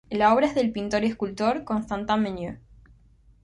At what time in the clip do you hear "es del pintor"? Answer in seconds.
0.47-1.03